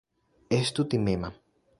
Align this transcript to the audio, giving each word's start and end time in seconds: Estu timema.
Estu 0.59 0.85
timema. 0.93 1.31